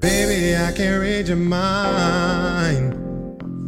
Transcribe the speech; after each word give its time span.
Baby, 0.00 0.54
I 0.54 0.72
can 0.76 1.00
read 1.00 1.28
your 1.28 1.38
mind. 1.38 2.92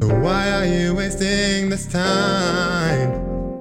So 0.02 0.14
why 0.20 0.50
are 0.50 0.66
you 0.66 0.94
wasting 0.94 1.70
this 1.70 1.86
time? 1.86 3.60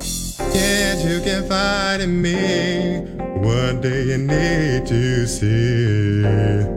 Can't 0.51 0.99
you 0.99 1.21
confide 1.21 2.01
in 2.01 2.21
me? 2.21 2.99
What 3.39 3.82
do 3.82 4.04
you 4.04 4.18
need 4.18 4.86
to 4.88 5.25
see. 5.25 6.77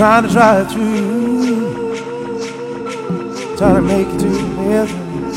trying 0.00 0.22
to 0.22 0.30
drive 0.30 0.72
through, 0.72 1.94
trying 3.58 3.74
to 3.74 3.82
make 3.82 4.06
it 4.06 4.18
to 4.18 4.28
heaven. 4.62 5.30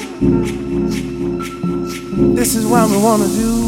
This 2.33 2.55
is 2.55 2.65
what 2.65 2.89
we 2.89 2.95
wanna 2.95 3.27
do. 3.27 3.62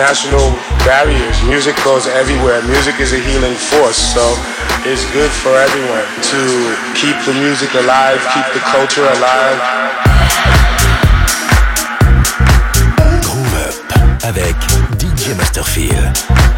International 0.00 0.56
barriers. 0.88 1.36
Music 1.44 1.76
goes 1.84 2.06
everywhere. 2.06 2.62
Music 2.62 2.98
is 3.00 3.12
a 3.12 3.18
healing 3.18 3.54
force. 3.54 3.98
So 3.98 4.34
it's 4.88 5.04
good 5.12 5.30
for 5.30 5.52
everyone 5.52 6.08
to 6.32 6.40
keep 6.94 7.16
the 7.26 7.34
music 7.34 7.74
alive, 7.74 8.18
keep 8.32 8.46
the 8.54 8.60
culture 8.60 9.04
alive. 9.04 9.60
Groove 13.20 13.54
Up 13.68 14.24
avec 14.24 14.56
DJ 14.96 15.36
Masterfield. 15.36 16.49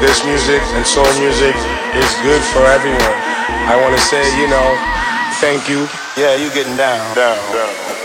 This 0.00 0.24
music 0.24 0.62
and 0.74 0.86
soul 0.86 1.04
music 1.20 1.54
is 1.94 2.10
good 2.24 2.42
for 2.56 2.64
everyone. 2.64 3.16
I 3.68 3.78
want 3.80 3.94
to 3.94 4.02
say, 4.02 4.24
you 4.40 4.48
know, 4.48 4.68
thank 5.40 5.68
you. 5.68 5.86
Yeah, 6.16 6.36
you 6.36 6.48
getting 6.52 6.76
down. 6.76 7.14
Down, 7.14 7.36
down. 7.52 7.99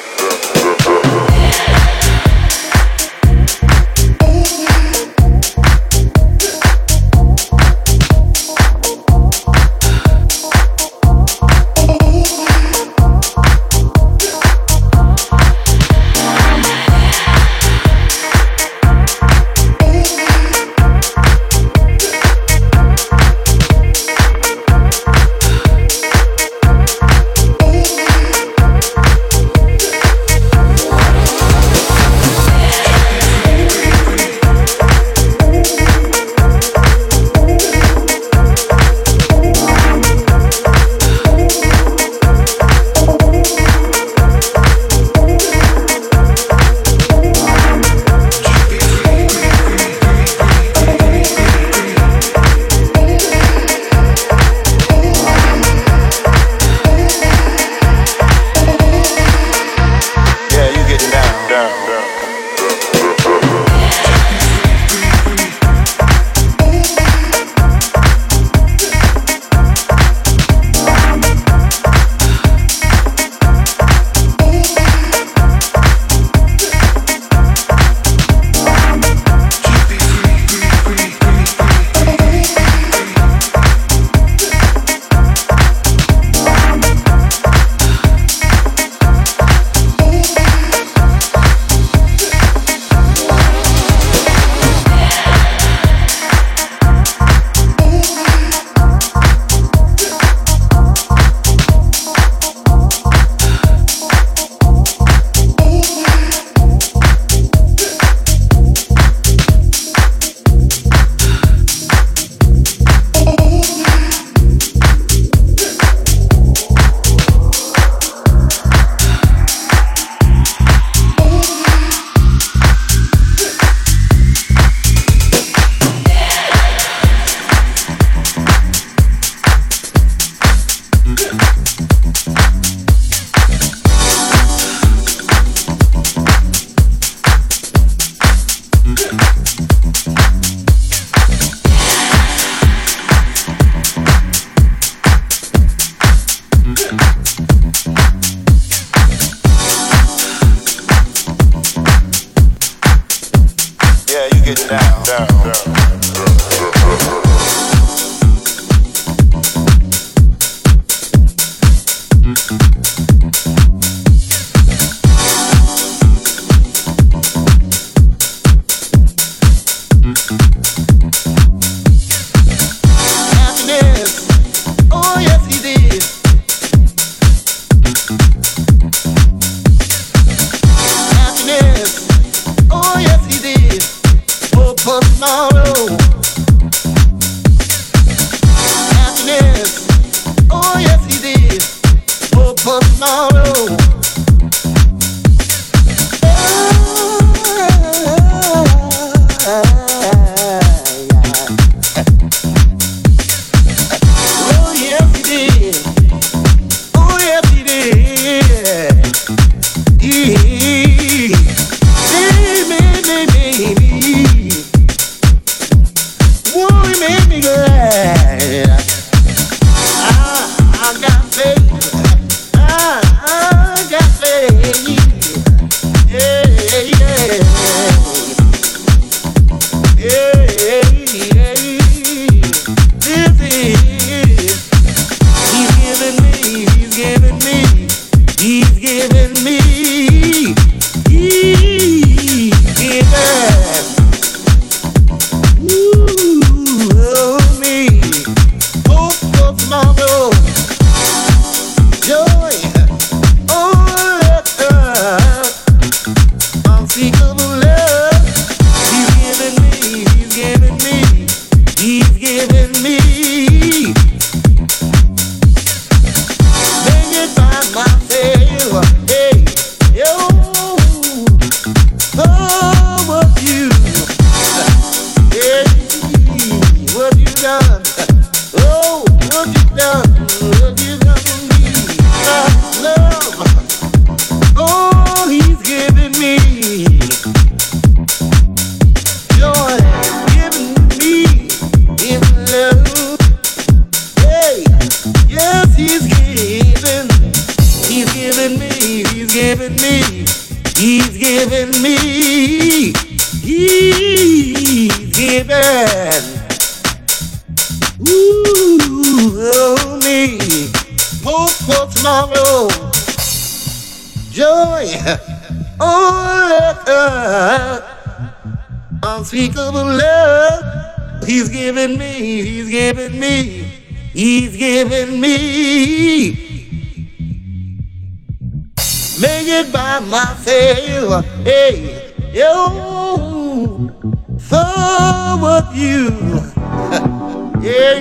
Hey, 337.66 338.00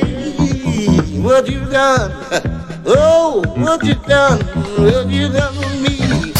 what 1.22 1.48
you 1.48 1.64
done? 1.70 2.12
Oh, 2.84 3.42
what 3.56 3.82
you 3.82 3.94
done? 3.94 4.40
What 4.76 5.08
you 5.08 5.30
done 5.30 5.54
to 5.54 5.68
me? 5.80 6.34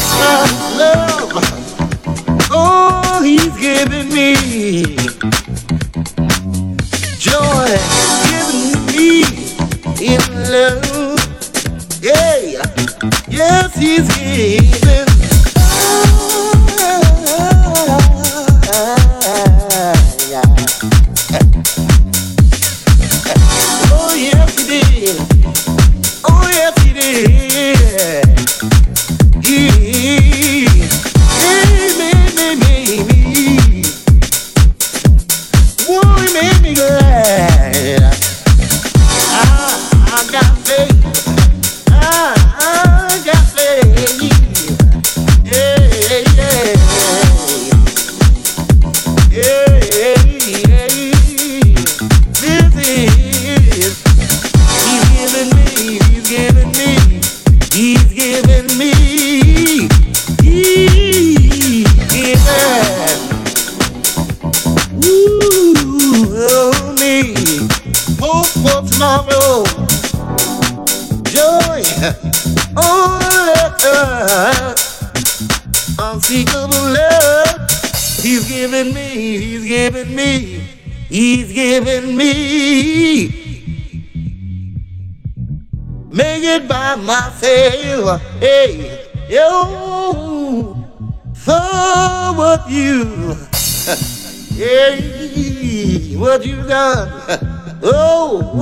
Love. 0.77 1.33
Oh, 2.51 3.23
he's 3.23 3.57
giving 3.57 4.09
me 4.13 4.35
joy, 7.17 7.73
giving 8.29 8.85
me 8.93 9.23
in 10.05 10.21
love. 10.53 11.17
Yeah, 12.03 12.61
yes, 13.27 13.75
he's 13.75 14.07
giving. 14.19 14.64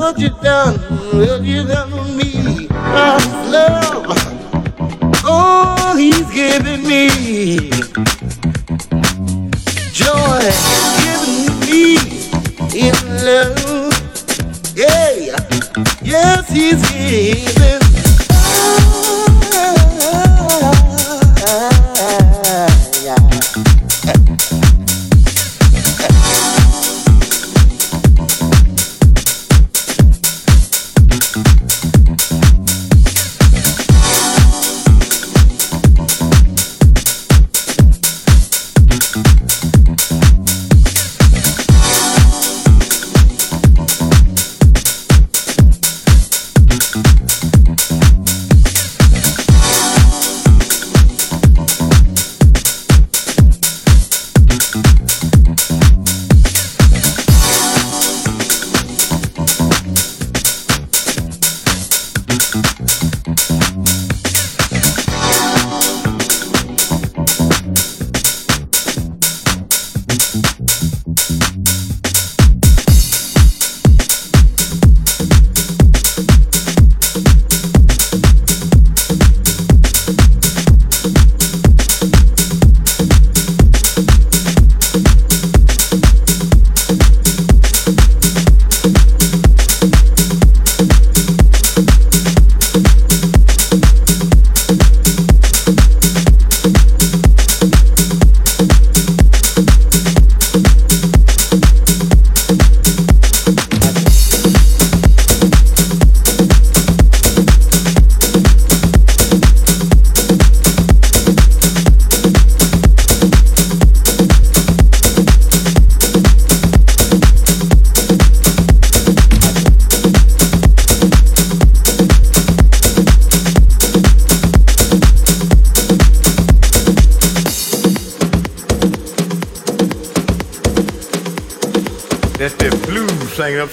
what 0.04 0.20
you 0.20 0.30
done, 0.42 0.76
what 1.14 1.44
you 1.44 1.66
done 1.66 1.90
to 1.90 2.04
me. 2.12 2.68
Uh, 2.70 3.20
love, 3.50 4.06
oh, 5.24 5.96
he's 5.98 6.30
giving 6.32 6.84
me 6.84 7.08
joy, 9.94 10.44
giving 11.00 11.58
me 11.62 11.96
in 12.76 12.96
love. 13.24 13.94
Yeah, 14.76 15.38
yes, 16.04 16.50
he's 16.50 16.82
giving. 16.92 17.63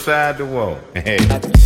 Upside 0.00 0.38
the 0.38 0.46
wall. 0.46 0.78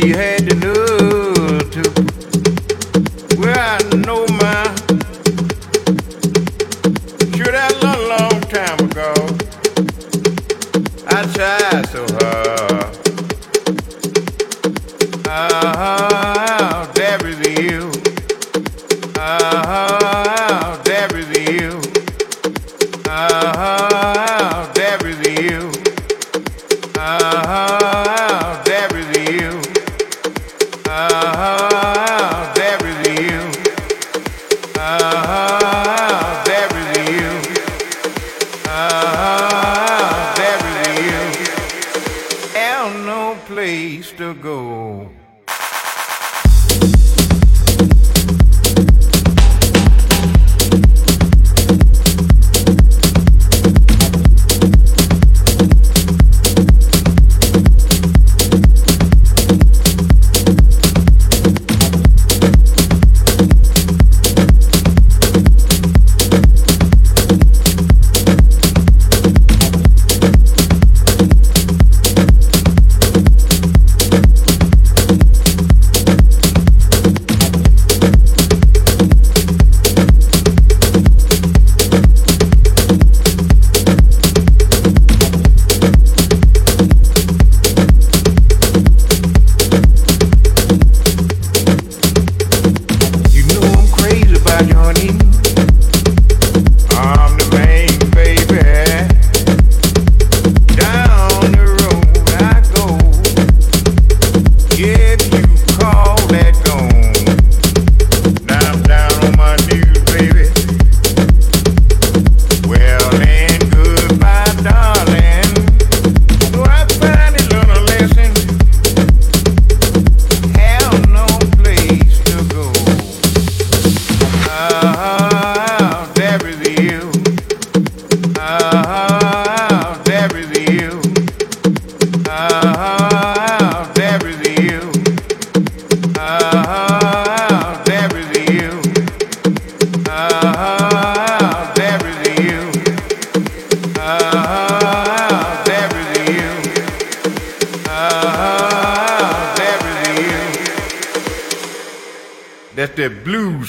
Then 0.00 0.39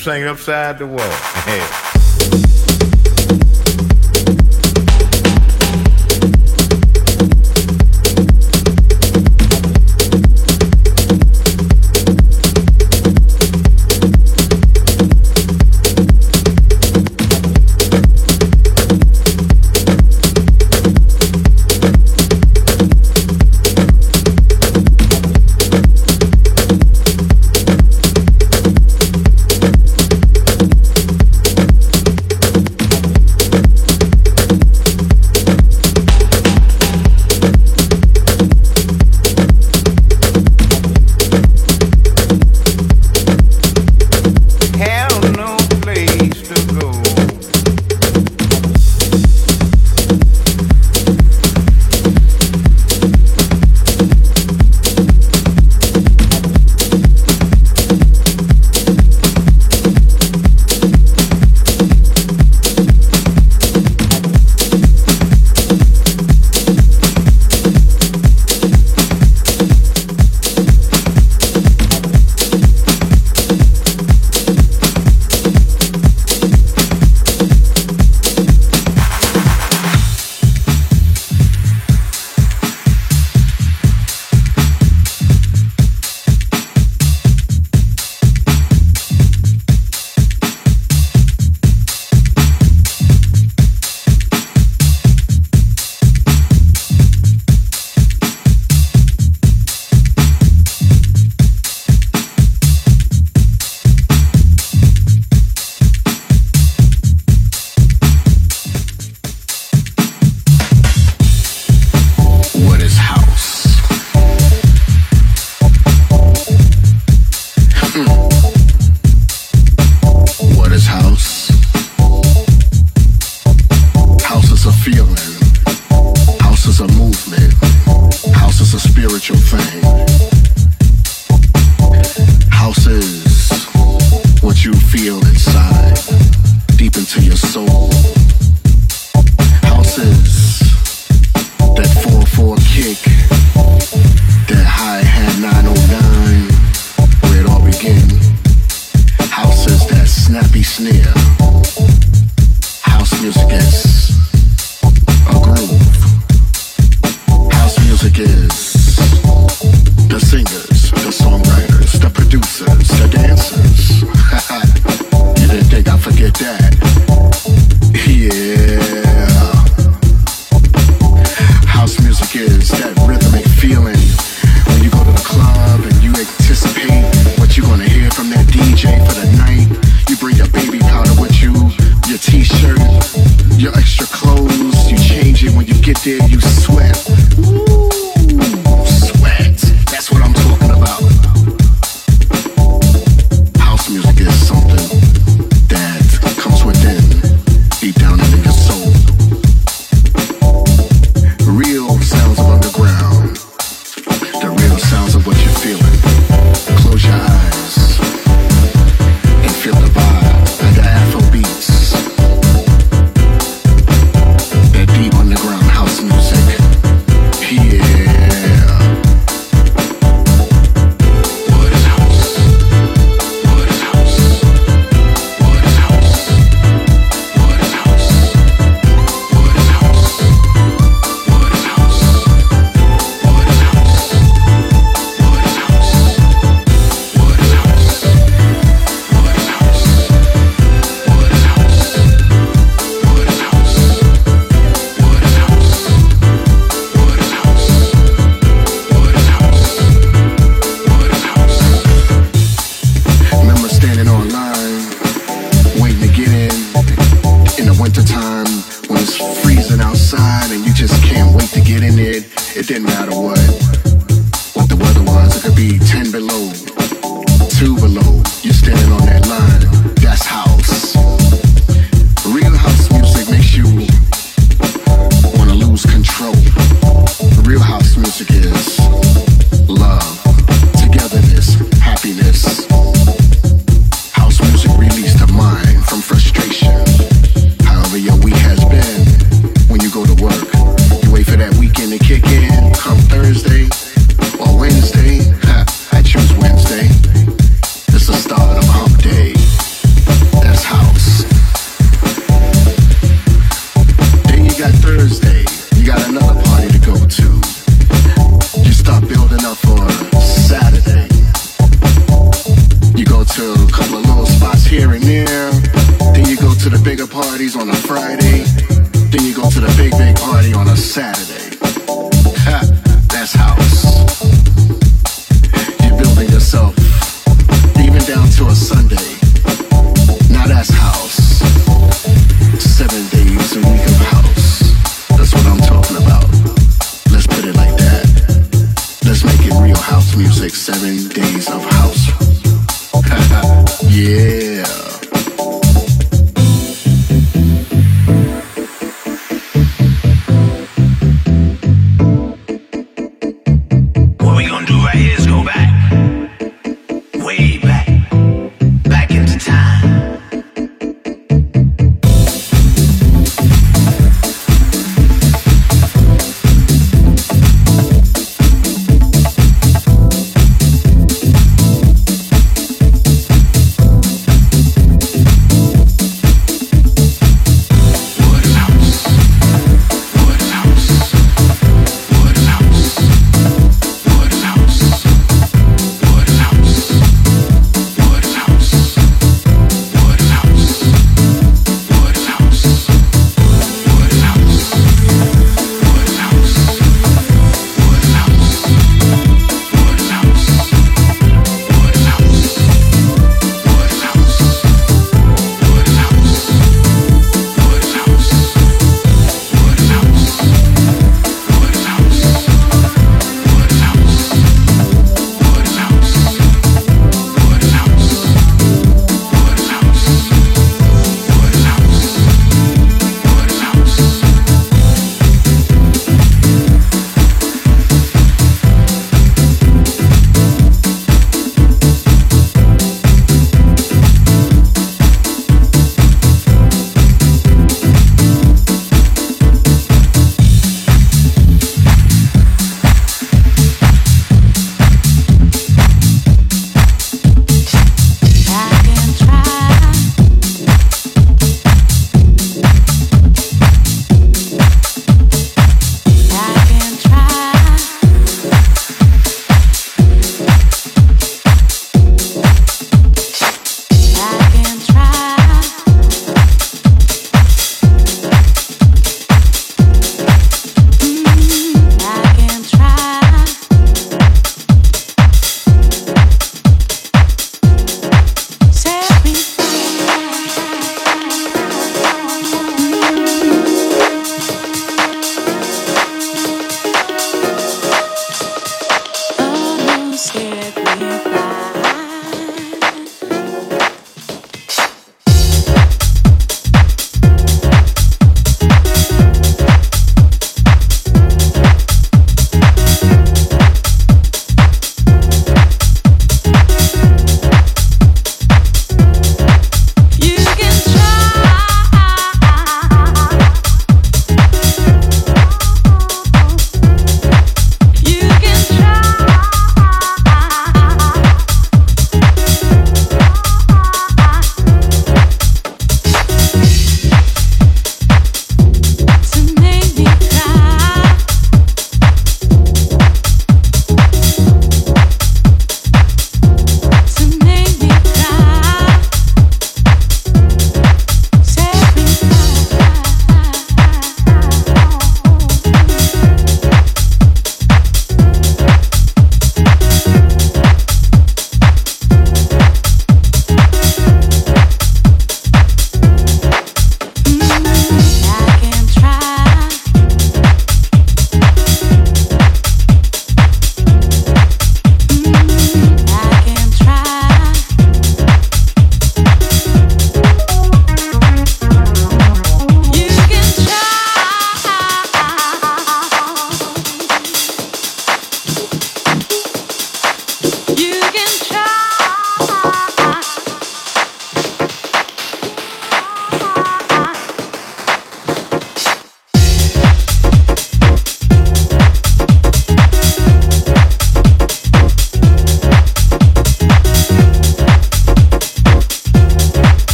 singing 0.00 0.28
upside 0.28 0.78
the 0.78 0.86
wall. 0.86 1.86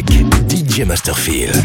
DJ 0.00 0.86
Masterfield. 0.86 1.62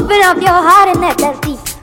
Open 0.00 0.20
up 0.24 0.36
your 0.38 0.50
heart 0.50 0.88
and 0.88 1.00
let 1.00 1.18
that 1.18 1.40
deep. 1.40 1.73